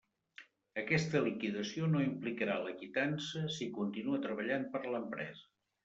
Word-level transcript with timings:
Aquesta 0.81 1.21
liquidació 1.25 1.91
no 1.93 2.01
implicarà 2.07 2.57
la 2.69 2.75
quitança 2.83 3.45
si 3.61 3.71
continua 3.79 4.25
treballant 4.29 4.71
per 4.77 4.87
a 4.87 4.99
l'empresa. 4.99 5.51